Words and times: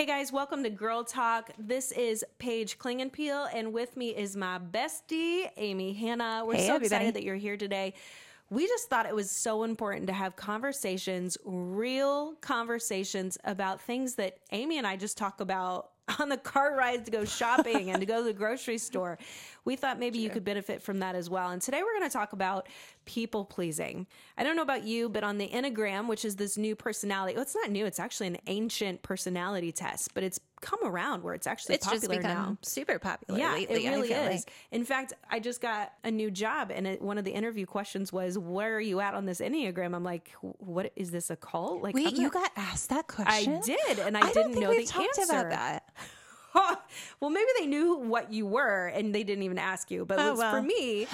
Hey 0.00 0.06
guys, 0.06 0.32
welcome 0.32 0.62
to 0.62 0.70
Girl 0.70 1.04
Talk. 1.04 1.50
This 1.58 1.92
is 1.92 2.24
Paige 2.38 2.78
Klingenpeel, 2.78 3.50
and 3.52 3.70
with 3.70 3.98
me 3.98 4.16
is 4.16 4.34
my 4.34 4.58
bestie, 4.58 5.50
Amy 5.58 5.92
Hannah. 5.92 6.42
We're 6.46 6.54
Hey, 6.54 6.68
so 6.68 6.76
everybody. 6.76 6.86
excited 6.86 7.14
that 7.16 7.22
you're 7.22 7.36
here 7.36 7.58
today. 7.58 7.92
We 8.48 8.66
just 8.66 8.88
thought 8.88 9.04
it 9.04 9.14
was 9.14 9.30
so 9.30 9.62
important 9.62 10.06
to 10.06 10.14
have 10.14 10.36
conversations, 10.36 11.36
real 11.44 12.32
conversations 12.36 13.36
about 13.44 13.82
things 13.82 14.14
that 14.14 14.38
Amy 14.52 14.78
and 14.78 14.86
I 14.86 14.96
just 14.96 15.18
talk 15.18 15.38
about 15.42 15.90
on 16.18 16.28
the 16.28 16.36
car 16.36 16.76
rides 16.76 17.04
to 17.04 17.10
go 17.10 17.24
shopping 17.24 17.90
and 17.90 18.00
to 18.00 18.06
go 18.06 18.18
to 18.18 18.24
the 18.24 18.32
grocery 18.32 18.78
store. 18.78 19.18
We 19.64 19.76
thought 19.76 19.98
maybe 19.98 20.18
you 20.18 20.30
could 20.30 20.44
benefit 20.44 20.82
from 20.82 21.00
that 21.00 21.14
as 21.14 21.28
well. 21.28 21.50
And 21.50 21.60
today 21.60 21.82
we're 21.82 21.98
going 21.98 22.08
to 22.08 22.12
talk 22.12 22.32
about 22.32 22.68
people 23.04 23.44
pleasing. 23.44 24.06
I 24.36 24.42
don't 24.42 24.56
know 24.56 24.62
about 24.62 24.84
you, 24.84 25.08
but 25.08 25.22
on 25.22 25.38
the 25.38 25.48
Enneagram, 25.48 26.08
which 26.08 26.24
is 26.24 26.36
this 26.36 26.56
new 26.56 26.74
personality, 26.74 27.34
well, 27.34 27.42
it's 27.42 27.54
not 27.54 27.70
new, 27.70 27.86
it's 27.86 28.00
actually 28.00 28.28
an 28.28 28.38
ancient 28.46 29.02
personality 29.02 29.72
test, 29.72 30.14
but 30.14 30.22
it's 30.22 30.40
come 30.60 30.80
around 30.84 31.22
where 31.22 31.34
it's 31.34 31.46
actually 31.46 31.76
It's 31.76 31.86
just 31.86 32.02
popular 32.02 32.16
become 32.22 32.36
now. 32.36 32.58
super 32.62 32.98
popular 32.98 33.38
Yeah, 33.38 33.52
lately. 33.54 33.86
it 33.86 33.90
really 33.90 34.12
I 34.14 34.16
feel 34.16 34.24
is. 34.26 34.36
like. 34.46 34.52
In 34.70 34.84
fact, 34.84 35.12
I 35.30 35.40
just 35.40 35.60
got 35.60 35.92
a 36.04 36.10
new 36.10 36.30
job, 36.30 36.70
and 36.74 36.86
it, 36.86 37.02
one 37.02 37.18
of 37.18 37.24
the 37.24 37.30
interview 37.32 37.66
questions 37.66 38.12
was, 38.12 38.38
"Where 38.38 38.76
are 38.76 38.80
you 38.80 39.00
at 39.00 39.14
on 39.14 39.24
this 39.26 39.40
enneagram?" 39.40 39.94
I'm 39.94 40.04
like, 40.04 40.30
"What 40.40 40.92
is 40.96 41.10
this 41.10 41.30
a 41.30 41.36
cult?" 41.36 41.82
Like, 41.82 41.94
Wait, 41.94 42.08
I'm 42.08 42.14
you 42.16 42.30
got 42.30 42.50
asked 42.56 42.90
that 42.90 43.06
question? 43.08 43.54
I 43.56 43.60
did, 43.60 43.98
and 43.98 44.16
I, 44.16 44.20
I 44.28 44.32
didn't 44.32 44.58
know 44.58 44.70
the 44.72 44.78
answer. 44.80 45.22
about 45.32 45.50
that. 45.50 45.84
well, 47.20 47.30
maybe 47.30 47.46
they 47.58 47.66
knew 47.66 47.94
what 47.96 48.32
you 48.32 48.46
were, 48.46 48.86
and 48.88 49.14
they 49.14 49.22
didn't 49.22 49.44
even 49.44 49.58
ask 49.58 49.90
you. 49.90 50.04
But 50.04 50.18
Oh, 50.18 50.34
what's- 50.34 50.40
for 50.40 50.60
well. 50.60 50.62
me. 50.62 51.06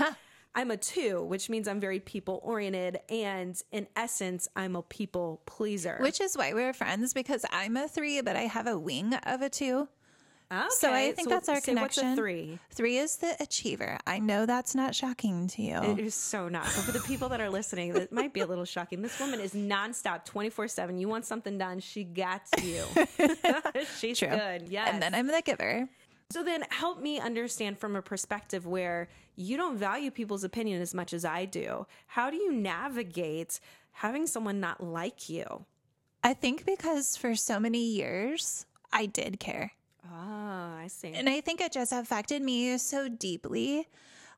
I'm 0.56 0.70
a 0.70 0.76
two, 0.76 1.22
which 1.22 1.48
means 1.50 1.68
I'm 1.68 1.78
very 1.80 2.00
people 2.00 2.40
oriented. 2.42 2.98
And 3.10 3.60
in 3.70 3.86
essence, 3.94 4.48
I'm 4.56 4.74
a 4.74 4.82
people 4.82 5.42
pleaser. 5.46 5.98
Which 6.00 6.20
is 6.20 6.36
why 6.36 6.54
we're 6.54 6.72
friends 6.72 7.12
because 7.12 7.44
I'm 7.52 7.76
a 7.76 7.86
three, 7.86 8.22
but 8.22 8.34
I 8.36 8.42
have 8.42 8.66
a 8.66 8.78
wing 8.78 9.14
of 9.14 9.42
a 9.42 9.50
two. 9.50 9.86
So 10.70 10.90
I 10.92 11.06
Okay, 11.08 11.12
think 11.12 11.28
that's 11.28 11.48
our 11.48 11.60
say 11.60 11.74
What's 11.74 11.98
a 11.98 12.00
connection. 12.02 12.16
three? 12.16 12.58
Three 12.70 12.98
is 12.98 13.16
the 13.16 13.34
achiever. 13.40 13.98
I 14.06 14.20
know 14.20 14.46
that's 14.46 14.76
not 14.76 14.94
shocking 14.94 15.48
to 15.48 15.62
you. 15.62 15.74
It 15.82 15.98
is 15.98 16.14
so 16.14 16.48
not. 16.48 16.62
But 16.66 16.84
for 16.84 16.92
the 16.92 17.00
people 17.00 17.28
that 17.30 17.40
are 17.40 17.50
listening, 17.50 17.96
it 17.96 18.12
might 18.12 18.32
be 18.32 18.40
a 18.40 18.46
little 18.46 18.64
shocking. 18.64 19.02
This 19.02 19.18
woman 19.18 19.40
is 19.40 19.54
nonstop, 19.54 20.24
24 20.24 20.68
7. 20.68 20.98
You 20.98 21.08
want 21.08 21.24
something 21.24 21.58
done, 21.58 21.80
she 21.80 22.04
got 22.04 22.42
you. 22.62 22.84
She's 23.98 24.20
True. 24.20 24.28
good. 24.28 24.68
Yes. 24.68 24.88
And 24.92 25.02
then 25.02 25.16
I'm 25.16 25.26
the 25.26 25.42
giver. 25.44 25.88
So 26.30 26.42
then 26.42 26.64
help 26.70 27.00
me 27.00 27.20
understand 27.20 27.78
from 27.78 27.94
a 27.94 28.02
perspective 28.02 28.66
where 28.66 29.08
you 29.36 29.56
don't 29.56 29.76
value 29.76 30.10
people's 30.10 30.44
opinion 30.44 30.82
as 30.82 30.94
much 30.94 31.12
as 31.12 31.24
I 31.24 31.44
do. 31.44 31.86
How 32.08 32.30
do 32.30 32.36
you 32.36 32.52
navigate 32.52 33.60
having 33.92 34.26
someone 34.26 34.60
not 34.60 34.82
like 34.82 35.28
you? 35.28 35.64
I 36.24 36.34
think 36.34 36.66
because 36.66 37.16
for 37.16 37.36
so 37.36 37.60
many 37.60 37.84
years, 37.84 38.66
I 38.92 39.06
did 39.06 39.38
care. 39.38 39.72
Ah, 40.04 40.78
I 40.78 40.88
see. 40.88 41.12
And 41.12 41.28
I 41.28 41.40
think 41.40 41.60
it 41.60 41.72
just 41.72 41.92
affected 41.92 42.42
me 42.42 42.76
so 42.78 43.08
deeply. 43.08 43.86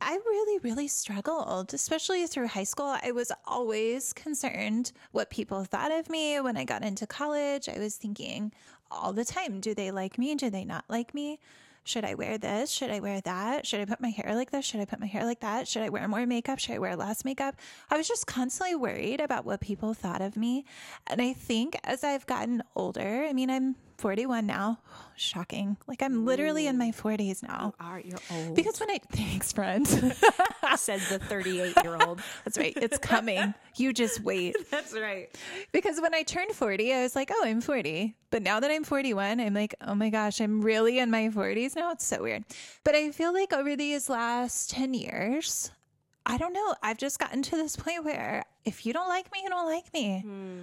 I 0.01 0.15
really, 0.15 0.59
really 0.59 0.89
struggled, 0.89 1.75
especially 1.75 2.27
through 2.27 2.49
high 2.49 2.65
school. 2.65 2.97
I 3.03 3.11
was 3.11 3.33
always 3.47 4.13
concerned 4.13 4.93
what 5.13 5.31
people 5.31 5.65
thought 5.65 5.91
of 5.91 6.09
me. 6.09 6.39
When 6.41 6.57
I 6.57 6.65
got 6.65 6.85
into 6.85 7.07
college, 7.07 7.69
I 7.69 7.79
was 7.79 7.97
thinking 7.97 8.53
all 8.91 9.13
the 9.13 9.25
time 9.25 9.61
do 9.61 9.75
they 9.75 9.91
like 9.91 10.19
me? 10.19 10.35
Do 10.35 10.51
they 10.51 10.65
not 10.65 10.85
like 10.89 11.15
me? 11.15 11.41
Should 11.89 12.05
I 12.05 12.13
wear 12.13 12.37
this? 12.37 12.71
Should 12.71 12.91
I 12.91 13.01
wear 13.01 13.23
that? 13.23 13.67
Should 13.67 13.81
I 13.81 13.87
put 13.87 13.99
my 13.99 14.11
hair 14.11 14.35
like 14.35 14.51
this? 14.51 14.67
Should 14.67 14.81
I 14.81 14.85
put 14.85 15.01
my 15.01 15.07
hair 15.07 15.25
like 15.25 15.41
that? 15.41 15.67
Should 15.67 15.81
I 15.81 15.89
wear 15.89 16.07
more 16.07 16.27
makeup? 16.27 16.59
Should 16.59 16.75
I 16.75 16.79
wear 16.79 16.95
less 16.97 17.25
makeup? 17.25 17.57
I 17.91 17.97
was 17.97 18.07
just 18.07 18.27
constantly 18.27 18.75
worried 18.77 19.23
about 19.23 19.47
what 19.47 19.63
people 19.63 19.95
thought 19.95 20.21
of 20.21 20.37
me. 20.37 20.67
And 21.07 21.23
I 21.23 21.33
think 21.33 21.79
as 21.85 22.05
I've 22.05 22.27
gotten 22.27 22.63
older, 22.77 23.25
I 23.27 23.33
mean, 23.33 23.49
I'm 23.49 23.77
41 23.99 24.47
now. 24.47 24.79
Shocking. 25.17 25.77
Like 25.87 26.03
I'm 26.03 26.25
literally 26.25 26.67
in 26.67 26.79
my 26.79 26.93
40s 26.93 27.43
now. 27.43 27.75
All 27.81 27.93
right, 27.93 28.07
you're 28.07 28.19
old. 28.33 28.55
Because 28.55 28.79
when 28.81 28.91
I 28.91 28.99
thanks, 29.13 29.53
friend. 29.53 29.87
said 30.79 31.01
the 31.11 31.19
38 31.19 31.75
year 31.83 31.99
old. 32.01 32.21
That's 32.45 32.57
right. 32.57 32.73
It's 32.77 32.99
coming. 32.99 33.53
You 33.77 33.93
just 33.93 34.21
wait. 34.21 34.57
That's 34.71 34.95
right. 34.95 35.29
Because 35.73 36.01
when 36.01 36.15
I 36.15 36.23
turned 36.23 36.53
40, 36.53 36.95
I 36.95 37.03
was 37.03 37.17
like, 37.17 37.31
oh, 37.33 37.43
I'm 37.45 37.61
40. 37.61 38.15
But 38.31 38.43
now 38.43 38.61
that 38.61 38.71
I'm 38.71 38.85
41, 38.85 39.41
I'm 39.41 39.55
like, 39.55 39.75
oh 39.87 39.95
my 39.95 40.11
gosh, 40.11 40.41
I'm 40.41 40.63
really 40.63 40.99
in 40.99 41.11
my 41.11 41.29
40s 41.29 41.77
now. 41.77 41.93
It's 41.93 42.07
so 42.07 42.23
weird. 42.23 42.45
But 42.85 42.95
I 42.95 43.11
feel 43.11 43.33
like 43.33 43.53
over 43.53 43.77
these 43.77 44.09
last 44.09 44.71
10 44.71 44.95
years, 44.95 45.71
I 46.25 46.39
don't 46.39 46.53
know. 46.53 46.75
I've 46.83 46.99
just 46.99 47.19
gotten 47.19 47.43
to 47.43 47.57
this 47.57 47.77
point 47.77 48.05
where 48.05 48.45
if 48.65 48.87
you 48.87 48.93
don't 48.93 49.09
like 49.09 49.31
me, 49.33 49.41
you 49.43 49.49
don't 49.49 49.67
like 49.67 49.93
me. 49.93 50.21
Hmm. 50.21 50.59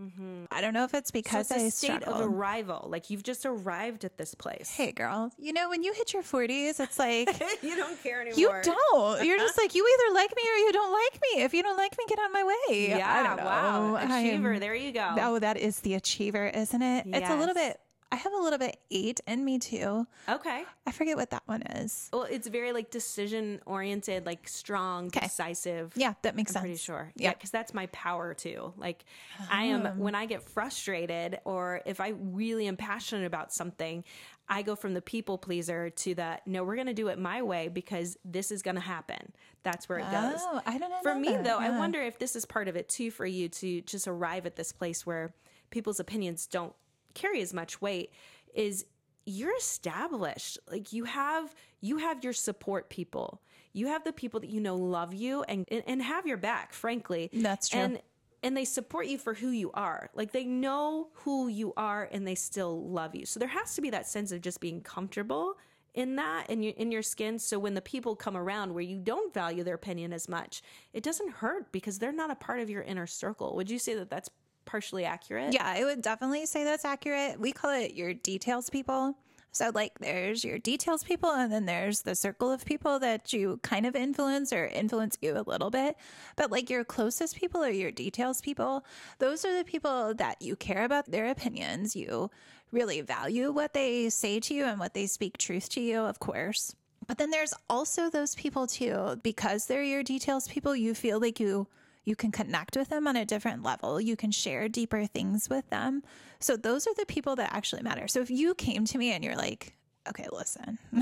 Mm-hmm. 0.00 0.44
I 0.50 0.60
don't 0.60 0.72
know 0.72 0.84
if 0.84 0.94
it's 0.94 1.10
So 1.10 1.12
because 1.12 1.50
it's 1.50 1.60
a 1.60 1.66
I 1.66 1.68
state 1.68 2.02
of 2.04 2.20
arrival. 2.20 2.86
Like 2.90 3.10
you've 3.10 3.22
just 3.22 3.44
arrived 3.44 4.04
at 4.04 4.16
this 4.16 4.34
place. 4.34 4.70
Hey, 4.70 4.92
girl, 4.92 5.30
you 5.38 5.52
know, 5.52 5.68
when 5.68 5.82
you 5.82 5.92
hit 5.92 6.12
your 6.12 6.22
40s, 6.22 6.80
it's 6.80 6.98
like, 6.98 7.28
you 7.62 7.76
don't 7.76 8.02
care 8.02 8.22
anymore. 8.22 8.38
You 8.38 8.48
don't. 8.62 9.24
You're 9.24 9.38
just 9.38 9.58
like 9.62 9.74
you 9.74 9.86
either 9.86 10.14
like 10.14 10.34
me 10.34 10.42
or 10.42 10.56
you 10.56 10.72
don't 10.72 10.92
like 10.92 11.20
me. 11.22 11.42
If 11.42 11.52
you 11.54 11.62
don't 11.62 11.76
like 11.76 11.96
me, 11.98 12.04
get 12.08 12.18
on 12.18 12.32
my 12.32 12.44
way. 12.44 12.88
Yeah, 12.88 13.12
I 13.12 13.22
don't 13.22 13.36
know. 13.36 13.44
wow. 13.44 13.96
Achiever, 13.96 14.58
there 14.58 14.74
you 14.74 14.92
go. 14.92 15.14
Oh, 15.18 15.38
that 15.38 15.56
is 15.56 15.80
the 15.80 15.94
achiever, 15.94 16.48
isn't 16.48 16.82
it? 16.82 17.06
It's 17.08 17.28
a 17.28 17.36
little 17.36 17.54
bit. 17.54 17.78
I 18.12 18.16
have 18.16 18.32
a 18.32 18.38
little 18.38 18.58
bit 18.58 18.76
eight 18.90 19.20
in 19.26 19.44
me 19.44 19.58
too. 19.58 20.06
Okay. 20.28 20.64
I 20.86 20.90
forget 20.90 21.16
what 21.16 21.30
that 21.30 21.42
one 21.46 21.62
is. 21.62 22.08
Well, 22.12 22.24
it's 22.24 22.48
very 22.48 22.72
like 22.72 22.90
decision 22.90 23.60
oriented, 23.66 24.26
like 24.26 24.48
strong, 24.48 25.08
decisive. 25.08 25.92
Yeah, 25.94 26.14
that 26.22 26.34
makes 26.34 26.50
I'm 26.50 26.54
sense. 26.54 26.62
pretty 26.62 26.76
sure. 26.78 27.12
Yeah. 27.14 27.28
Yeah, 27.28 27.34
because 27.34 27.50
that's 27.50 27.72
my 27.72 27.86
power 27.86 28.34
too. 28.34 28.72
Like, 28.76 29.04
I 29.48 29.64
am 29.64 29.86
ah. 29.86 29.92
when 29.96 30.16
I 30.16 30.26
get 30.26 30.42
frustrated 30.42 31.38
or 31.44 31.82
if 31.86 32.00
I 32.00 32.08
really 32.08 32.66
am 32.66 32.76
passionate 32.76 33.26
about 33.26 33.52
something, 33.52 34.02
I 34.48 34.62
go 34.62 34.74
from 34.74 34.94
the 34.94 35.02
people 35.02 35.38
pleaser 35.38 35.90
to 35.90 36.14
the 36.14 36.40
no, 36.46 36.64
we're 36.64 36.74
going 36.74 36.88
to 36.88 36.94
do 36.94 37.08
it 37.08 37.18
my 37.18 37.42
way 37.42 37.68
because 37.68 38.18
this 38.24 38.50
is 38.50 38.62
going 38.62 38.74
to 38.74 38.80
happen. 38.80 39.32
That's 39.62 39.88
where 39.88 39.98
it 39.98 40.10
goes. 40.10 40.40
Oh, 40.40 40.60
I 40.66 40.78
don't 40.78 40.90
know. 40.90 40.98
For 41.04 41.14
me, 41.14 41.28
that. 41.28 41.44
though, 41.44 41.58
I 41.58 41.78
wonder 41.78 42.00
if 42.00 42.18
this 42.18 42.34
is 42.34 42.44
part 42.44 42.66
of 42.66 42.74
it 42.74 42.88
too 42.88 43.12
for 43.12 43.24
you 43.24 43.48
to 43.48 43.82
just 43.82 44.08
arrive 44.08 44.46
at 44.46 44.56
this 44.56 44.72
place 44.72 45.06
where 45.06 45.32
people's 45.70 46.00
opinions 46.00 46.46
don't 46.46 46.74
carry 47.14 47.40
as 47.42 47.54
much 47.54 47.80
weight. 47.80 48.12
Is 48.54 48.84
you're 49.26 49.56
established. 49.56 50.58
Like 50.70 50.92
you 50.92 51.04
have 51.04 51.54
you 51.80 51.98
have 51.98 52.24
your 52.24 52.32
support 52.32 52.90
people. 52.90 53.40
You 53.72 53.86
have 53.88 54.04
the 54.04 54.12
people 54.12 54.40
that 54.40 54.50
you 54.50 54.60
know 54.60 54.76
love 54.76 55.14
you 55.14 55.42
and 55.44 55.66
and, 55.70 56.02
have 56.02 56.26
your 56.26 56.36
back 56.36 56.72
frankly. 56.72 57.30
That's 57.32 57.68
true. 57.68 57.80
and 57.80 58.02
and 58.42 58.56
they 58.56 58.64
support 58.64 59.06
you 59.06 59.18
for 59.18 59.34
who 59.34 59.50
you 59.50 59.70
are. 59.72 60.10
Like 60.14 60.32
they 60.32 60.44
know 60.44 61.08
who 61.12 61.48
you 61.48 61.72
are 61.76 62.08
and 62.10 62.26
they 62.26 62.34
still 62.34 62.88
love 62.88 63.14
you. 63.14 63.26
So 63.26 63.38
there 63.38 63.48
has 63.48 63.74
to 63.74 63.82
be 63.82 63.90
that 63.90 64.08
sense 64.08 64.32
of 64.32 64.40
just 64.40 64.60
being 64.60 64.80
comfortable 64.80 65.56
in 65.94 66.16
that 66.16 66.48
in 66.48 66.62
your 66.62 66.72
in 66.76 66.90
your 66.90 67.02
skin. 67.02 67.38
So 67.38 67.58
when 67.58 67.74
the 67.74 67.82
people 67.82 68.16
come 68.16 68.36
around 68.36 68.72
where 68.72 68.82
you 68.82 68.98
don't 68.98 69.32
value 69.32 69.62
their 69.62 69.74
opinion 69.74 70.12
as 70.12 70.28
much 70.28 70.62
it 70.92 71.02
doesn't 71.02 71.30
hurt 71.30 71.70
because 71.72 71.98
they're 71.98 72.12
not 72.12 72.30
a 72.30 72.36
part 72.36 72.60
of 72.60 72.70
your 72.70 72.82
inner 72.82 73.06
circle. 73.06 73.54
Would 73.56 73.70
you 73.70 73.78
say 73.78 73.94
that 73.94 74.10
that's 74.10 74.30
partially 74.70 75.04
accurate 75.04 75.52
Yeah, 75.52 75.66
I 75.66 75.84
would 75.84 76.02
definitely 76.02 76.46
say 76.46 76.64
that's 76.64 76.84
accurate. 76.84 77.40
We 77.40 77.52
call 77.52 77.72
it 77.72 77.94
your 77.94 78.14
details 78.14 78.70
people. 78.70 79.16
So, 79.52 79.72
like, 79.74 79.98
there's 79.98 80.44
your 80.44 80.60
details 80.60 81.02
people, 81.02 81.30
and 81.30 81.52
then 81.52 81.66
there's 81.66 82.02
the 82.02 82.14
circle 82.14 82.52
of 82.52 82.64
people 82.64 83.00
that 83.00 83.32
you 83.32 83.58
kind 83.64 83.84
of 83.84 83.96
influence 83.96 84.52
or 84.52 84.66
influence 84.66 85.18
you 85.20 85.36
a 85.36 85.42
little 85.42 85.70
bit. 85.70 85.96
But, 86.36 86.52
like, 86.52 86.70
your 86.70 86.84
closest 86.84 87.34
people 87.34 87.64
or 87.64 87.70
your 87.70 87.90
details 87.90 88.40
people, 88.40 88.84
those 89.18 89.44
are 89.44 89.58
the 89.58 89.64
people 89.64 90.14
that 90.14 90.40
you 90.40 90.54
care 90.54 90.84
about 90.84 91.10
their 91.10 91.26
opinions. 91.26 91.96
You 91.96 92.30
really 92.70 93.00
value 93.00 93.50
what 93.50 93.74
they 93.74 94.08
say 94.08 94.38
to 94.38 94.54
you 94.54 94.66
and 94.66 94.78
what 94.78 94.94
they 94.94 95.08
speak 95.08 95.36
truth 95.36 95.68
to 95.70 95.80
you, 95.80 95.98
of 95.98 96.20
course. 96.20 96.76
But 97.08 97.18
then 97.18 97.32
there's 97.32 97.54
also 97.68 98.08
those 98.08 98.36
people 98.36 98.68
too, 98.68 99.18
because 99.24 99.66
they're 99.66 99.82
your 99.82 100.04
details 100.04 100.46
people, 100.46 100.76
you 100.76 100.94
feel 100.94 101.18
like 101.18 101.40
you 101.40 101.66
you 102.04 102.16
can 102.16 102.32
connect 102.32 102.76
with 102.76 102.88
them 102.88 103.06
on 103.06 103.16
a 103.16 103.24
different 103.24 103.62
level. 103.62 104.00
You 104.00 104.16
can 104.16 104.30
share 104.30 104.68
deeper 104.68 105.06
things 105.06 105.48
with 105.48 105.68
them. 105.70 106.02
So 106.38 106.56
those 106.56 106.86
are 106.86 106.94
the 106.94 107.06
people 107.06 107.36
that 107.36 107.52
actually 107.52 107.82
matter. 107.82 108.08
So 108.08 108.20
if 108.20 108.30
you 108.30 108.54
came 108.54 108.84
to 108.86 108.98
me 108.98 109.12
and 109.12 109.22
you're 109.22 109.36
like, 109.36 109.74
okay, 110.08 110.26
listen. 110.32 110.78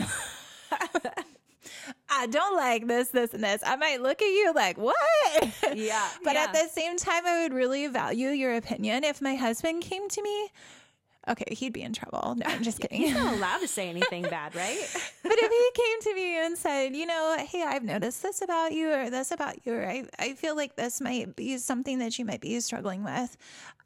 I 2.11 2.27
don't 2.27 2.57
like 2.57 2.87
this, 2.87 3.11
this, 3.11 3.35
and 3.35 3.45
this. 3.45 3.63
I 3.65 3.77
might 3.77 4.01
look 4.03 4.21
at 4.23 4.27
you 4.27 4.53
like, 4.55 4.79
what? 4.79 4.97
yeah 5.75 6.09
But 6.25 6.35
yeah. 6.35 6.45
at 6.45 6.53
the 6.53 6.69
same 6.73 6.97
time, 6.97 7.27
I 7.27 7.43
would 7.43 7.53
really 7.53 7.87
value 7.87 8.29
your 8.29 8.55
opinion. 8.57 9.05
If 9.05 9.21
my 9.21 9.35
husband 9.35 9.83
came 9.83 10.09
to 10.09 10.23
me, 10.23 10.51
okay, 11.29 11.55
he'd 11.55 11.73
be 11.73 11.83
in 11.83 11.93
trouble. 11.93 12.35
No, 12.37 12.47
I'm 12.47 12.63
just 12.63 12.81
kidding. 12.81 13.01
He's 13.01 13.15
not 13.15 13.35
allowed 13.35 13.59
to 13.59 13.69
say 13.79 13.89
anything 13.89 14.23
bad, 14.23 14.55
right? 14.55 14.87
But 15.23 15.33
if 15.37 15.51
he 15.51 15.83
came 15.83 16.01
to 16.03 16.15
me 16.15 16.45
and 16.45 16.59
said, 16.59 16.97
you 16.97 17.07
know, 17.07 17.37
hey, 17.39 17.63
I've 17.63 17.85
noticed 17.85 18.23
this 18.23 18.43
about 18.43 18.73
you 18.73 18.93
or 18.93 19.11
this 19.11 19.31
about 19.31 19.67
you, 19.67 19.75
or 19.75 19.87
I, 19.87 20.05
I 20.19 20.35
feel 20.35 20.57
like 20.57 20.77
this 20.77 21.01
might 21.01 21.37
be 21.37 21.59
something 21.59 21.99
that 21.99 22.19
you 22.19 22.25
might 22.25 22.41
be 22.41 22.59
struggling 22.61 23.05
with, 23.05 23.37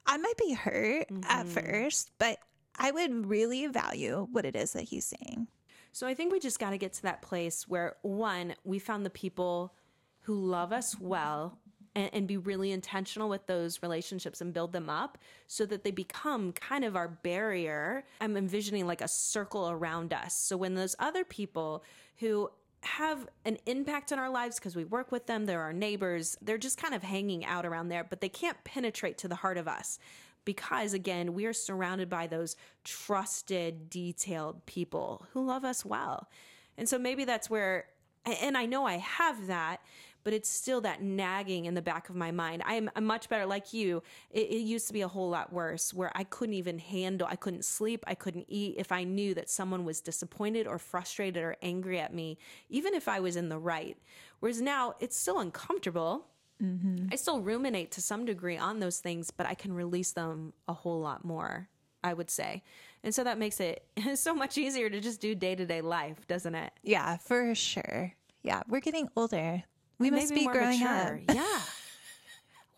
I 0.06 0.16
might 0.16 0.36
be 0.36 0.52
hurt 0.52 1.06
at 1.28 1.46
mm-hmm. 1.46 1.48
first, 1.48 2.10
but 2.18 2.38
I 2.78 2.90
would 2.90 3.26
really 3.26 3.66
value 3.66 4.26
what 4.30 4.44
it 4.44 4.56
is 4.56 4.72
that 4.72 4.82
he's 4.84 5.04
saying. 5.04 5.48
So 5.92 6.06
I 6.06 6.14
think 6.14 6.32
we 6.32 6.40
just 6.40 6.58
got 6.58 6.70
to 6.70 6.78
get 6.78 6.94
to 6.94 7.02
that 7.02 7.22
place 7.22 7.68
where 7.68 7.96
one, 8.02 8.54
we 8.64 8.78
found 8.78 9.04
the 9.04 9.10
people 9.10 9.74
who 10.22 10.34
love 10.34 10.72
us 10.72 10.98
well 10.98 11.58
and, 11.94 12.10
and 12.12 12.26
be 12.26 12.36
really 12.36 12.72
intentional 12.72 13.28
with 13.28 13.46
those 13.46 13.82
relationships 13.82 14.40
and 14.40 14.52
build 14.52 14.72
them 14.72 14.88
up 14.88 15.18
so 15.46 15.66
that 15.66 15.84
they 15.84 15.90
become 15.90 16.52
kind 16.52 16.84
of 16.84 16.96
our 16.96 17.08
barrier. 17.08 18.04
I'm 18.20 18.36
envisioning 18.36 18.86
like 18.86 19.00
a 19.00 19.08
circle 19.08 19.70
around 19.70 20.12
us. 20.12 20.34
So 20.34 20.56
when 20.56 20.74
those 20.74 20.96
other 20.98 21.24
people 21.24 21.84
who 22.18 22.50
have 22.82 23.28
an 23.44 23.58
impact 23.66 24.12
on 24.12 24.18
our 24.18 24.30
lives 24.30 24.58
because 24.58 24.74
we 24.74 24.84
work 24.84 25.12
with 25.12 25.26
them, 25.26 25.46
they're 25.46 25.60
our 25.60 25.72
neighbors, 25.72 26.36
they're 26.42 26.58
just 26.58 26.78
kind 26.78 26.94
of 26.94 27.02
hanging 27.02 27.44
out 27.44 27.64
around 27.64 27.88
there, 27.88 28.04
but 28.04 28.20
they 28.20 28.28
can't 28.28 28.62
penetrate 28.64 29.18
to 29.18 29.28
the 29.28 29.36
heart 29.36 29.56
of 29.56 29.68
us 29.68 29.98
because 30.44 30.92
again, 30.92 31.34
we 31.34 31.46
are 31.46 31.52
surrounded 31.52 32.08
by 32.08 32.26
those 32.26 32.56
trusted, 32.84 33.88
detailed 33.88 34.66
people 34.66 35.26
who 35.32 35.46
love 35.46 35.64
us 35.64 35.84
well. 35.84 36.28
And 36.76 36.88
so 36.88 36.98
maybe 36.98 37.24
that's 37.24 37.48
where, 37.48 37.86
and 38.24 38.56
I 38.56 38.66
know 38.66 38.84
I 38.86 38.98
have 38.98 39.46
that, 39.48 39.80
but 40.24 40.32
it's 40.32 40.48
still 40.48 40.80
that 40.82 41.02
nagging 41.02 41.64
in 41.64 41.74
the 41.74 41.82
back 41.82 42.08
of 42.08 42.14
my 42.14 42.30
mind. 42.30 42.62
I 42.64 42.74
am 42.74 42.90
much 43.00 43.28
better 43.28 43.46
like 43.46 43.72
you. 43.72 44.02
It, 44.30 44.50
it, 44.50 44.58
used 44.58 44.86
to 44.86 44.92
be 44.92 45.00
a 45.00 45.08
whole 45.08 45.28
lot 45.28 45.52
worse 45.52 45.92
where 45.92 46.12
I 46.14 46.24
couldn't 46.24 46.54
even 46.54 46.78
handle, 46.78 47.26
I 47.28 47.36
couldn't 47.36 47.64
sleep, 47.64 48.04
I 48.06 48.14
couldn't 48.14 48.46
eat 48.48 48.76
if 48.78 48.92
I 48.92 49.04
knew 49.04 49.34
that 49.34 49.50
someone 49.50 49.84
was 49.84 50.00
disappointed 50.00 50.66
or 50.66 50.78
frustrated 50.78 51.42
or 51.42 51.56
angry 51.62 51.98
at 51.98 52.14
me, 52.14 52.38
even 52.68 52.94
if 52.94 53.08
I 53.08 53.20
was 53.20 53.36
in 53.36 53.48
the 53.48 53.58
right. 53.58 53.98
Whereas 54.40 54.60
now 54.60 54.94
it's 55.00 55.16
still 55.16 55.40
uncomfortable. 55.40 56.26
Mm-hmm. 56.62 57.08
I 57.10 57.16
still 57.16 57.40
ruminate 57.40 57.90
to 57.92 58.02
some 58.02 58.24
degree 58.24 58.56
on 58.56 58.78
those 58.78 58.98
things, 58.98 59.30
but 59.30 59.46
I 59.46 59.54
can 59.54 59.72
release 59.72 60.12
them 60.12 60.52
a 60.68 60.72
whole 60.72 61.00
lot 61.00 61.24
more, 61.24 61.68
I 62.04 62.14
would 62.14 62.30
say. 62.30 62.62
And 63.04 63.14
so 63.14 63.24
that 63.24 63.38
makes 63.38 63.60
it 63.60 63.84
so 64.14 64.34
much 64.34 64.58
easier 64.58 64.88
to 64.88 65.00
just 65.00 65.20
do 65.20 65.34
day 65.34 65.54
to 65.54 65.66
day 65.66 65.80
life, 65.80 66.26
doesn't 66.26 66.54
it? 66.54 66.72
Yeah, 66.82 67.16
for 67.16 67.54
sure. 67.54 68.14
Yeah, 68.42 68.62
we're 68.68 68.80
getting 68.80 69.08
older. 69.16 69.62
We 69.98 70.08
and 70.08 70.16
must 70.16 70.34
be 70.34 70.46
growing 70.46 70.80
mature. 70.80 71.20
up. 71.28 71.34
Yeah. 71.34 71.60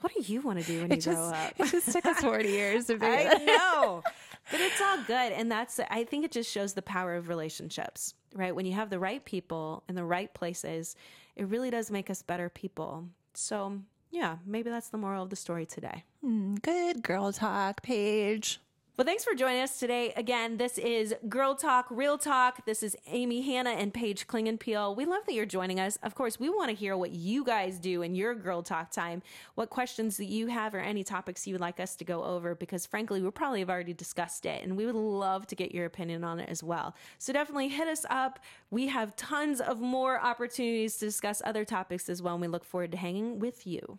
What 0.01 0.13
do 0.13 0.21
you 0.31 0.43
want 0.43 0.61
to 0.61 0.67
do 0.67 0.83
when 0.83 0.93
it 0.93 0.97
you 0.97 1.01
just, 1.01 1.17
grow 1.17 1.29
up? 1.29 1.53
It 1.59 1.71
just 1.71 1.91
took 1.91 2.05
us 2.05 2.19
40 2.21 2.47
years 2.47 2.85
to 2.89 2.93
figure 2.99 3.09
I 3.09 3.39
know. 3.43 4.03
But 4.51 4.61
it's 4.61 4.79
all 4.79 4.99
good. 5.07 5.33
And 5.33 5.51
that's, 5.51 5.81
I 5.81 6.05
think 6.05 6.27
it 6.27 6.31
just 6.31 6.51
shows 6.51 6.75
the 6.75 6.83
power 6.83 7.15
of 7.15 7.29
relationships, 7.29 8.13
right? 8.35 8.55
When 8.55 8.67
you 8.67 8.75
have 8.75 8.91
the 8.91 8.99
right 8.99 9.25
people 9.25 9.83
in 9.89 9.95
the 9.95 10.05
right 10.05 10.33
places, 10.35 10.95
it 11.37 11.47
really 11.47 11.71
does 11.71 11.91
make 11.91 12.11
us 12.11 12.21
better 12.21 12.51
people. 12.51 13.07
So, 13.33 13.81
yeah, 14.11 14.37
maybe 14.45 14.69
that's 14.69 14.89
the 14.91 14.99
moral 14.99 15.23
of 15.23 15.31
the 15.31 15.37
story 15.37 15.65
today. 15.65 16.05
Mm, 16.23 16.61
good 16.61 17.03
girl 17.03 17.33
talk, 17.33 17.83
Paige. 17.83 18.61
Well, 18.97 19.05
thanks 19.05 19.25
for 19.25 19.35
joining 19.35 19.61
us 19.61 19.81
today. 19.81 20.13
Again, 20.17 20.57
this 20.57 20.79
is 20.79 21.17
Girl 21.29 21.57
Talk, 21.57 21.87
Real 21.91 22.17
Talk. 22.17 22.65
This 22.65 22.81
is 22.81 22.97
Amy 23.09 23.43
Hanna 23.43 23.71
and 23.71 23.93
Paige 23.93 24.29
Klingenpeel. 24.29 24.97
We 24.97 25.05
love 25.05 25.27
that 25.27 25.35
you're 25.35 25.47
joining 25.47 25.81
us. 25.81 25.99
Of 26.05 26.15
course, 26.15 26.39
we 26.39 26.49
want 26.49 26.71
to 26.71 26.77
hear 26.77 26.97
what 26.97 27.11
you 27.11 27.43
guys 27.45 27.81
do 27.81 28.03
in 28.03 28.15
your 28.15 28.37
Girl 28.37 28.63
Talk 28.63 28.93
time, 28.93 29.21
what 29.57 29.69
questions 29.69 30.17
that 30.19 30.27
you 30.27 30.47
have, 30.47 30.77
or 30.77 30.79
any 30.79 31.03
topics 31.03 31.45
you 31.45 31.55
would 31.55 31.61
like 31.61 31.81
us 31.81 31.97
to 31.97 32.05
go 32.05 32.23
over, 32.23 32.55
because 32.55 32.87
frankly, 32.87 33.21
we 33.21 33.29
probably 33.33 33.59
have 33.59 33.69
already 33.69 33.95
discussed 33.95 34.47
it, 34.47 34.63
and 34.63 34.77
we 34.77 34.87
would 34.87 34.95
love 34.95 35.49
to 35.49 35.57
get 35.57 35.75
your 35.75 35.87
opinion 35.87 36.23
on 36.23 36.39
it 36.39 36.49
as 36.49 36.63
well. 36.63 36.95
So 37.19 37.33
definitely 37.33 37.71
hit 37.71 37.89
us 37.89 38.07
up. 38.11 38.39
We 38.71 38.87
have 38.87 39.17
tons 39.17 39.61
of 39.61 39.81
more 39.81 40.21
opportunities 40.21 40.99
to 40.99 41.07
discuss 41.07 41.43
other 41.45 41.65
topics 41.65 42.09
as 42.09 42.23
well, 42.23 42.35
and 42.35 42.43
we 42.43 42.47
look 42.47 42.65
forward 42.65 42.93
to 42.93 42.99
hanging 42.99 43.41
with 43.41 43.67
you. 43.67 43.99